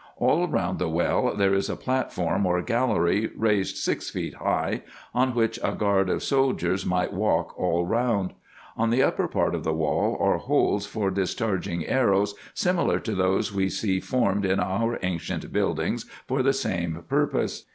All 0.17 0.47
round 0.47 0.79
the 0.79 0.89
well 0.89 1.35
there 1.35 1.53
is 1.53 1.69
a 1.69 1.75
platform 1.75 2.43
or 2.47 2.59
gallery, 2.63 3.29
raised 3.35 3.77
six 3.77 4.09
feet 4.09 4.33
high, 4.33 4.81
on 5.13 5.35
which 5.35 5.59
a 5.63 5.73
guard 5.73 6.09
of 6.09 6.23
soldiers 6.23 6.83
might 6.87 7.13
walk 7.13 7.53
all 7.55 7.85
round. 7.85 8.33
On 8.75 8.89
the 8.89 9.03
upper 9.03 9.27
part 9.27 9.53
of 9.53 9.63
the 9.63 9.75
wall 9.75 10.17
are 10.19 10.39
holes 10.39 10.87
for 10.87 11.11
discharging 11.11 11.85
arrows, 11.85 12.33
similar 12.55 12.97
to 12.99 13.13
those 13.13 13.53
we 13.53 13.69
see 13.69 13.99
formed 13.99 14.43
in 14.43 14.59
our 14.59 14.97
ancient 15.03 15.53
buildings 15.53 16.07
for 16.27 16.41
the 16.41 16.51
same 16.53 17.03
purpose. 17.07 17.65